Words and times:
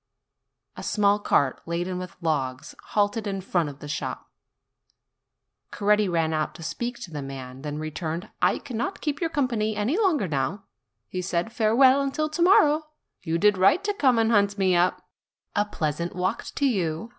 A 0.75 0.81
small 0.81 1.19
cart 1.19 1.61
laden 1.67 1.99
with 1.99 2.15
logs 2.21 2.73
halted 2.85 3.27
in 3.27 3.39
front 3.39 3.69
of 3.69 3.77
the 3.81 3.87
shop. 3.87 4.31
Coretti 5.69 6.09
ran 6.09 6.33
out 6.33 6.55
to 6.55 6.63
speak 6.63 6.97
to 7.01 7.11
the 7.11 7.21
man, 7.21 7.61
then 7.61 7.77
re 7.77 7.91
turned: 7.91 8.31
"I 8.41 8.57
cannot 8.57 9.01
keep 9.01 9.21
your 9.21 9.29
company 9.29 9.75
any 9.75 9.99
longer 9.99 10.27
now," 10.27 10.63
he 11.07 11.21
said; 11.21 11.53
"farewell 11.53 12.01
until 12.01 12.29
to 12.29 12.41
morrow. 12.41 12.81
You 13.21 13.37
did 13.37 13.59
right 13.59 13.83
to 13.83 13.93
come 13.93 14.17
and 14.17 14.31
hunt 14.31 14.57
me 14.57 14.75
up. 14.75 15.07
A 15.55 15.65
pleasant 15.65 16.15
walk 16.15 16.45
to 16.55 16.65
you! 16.65 17.09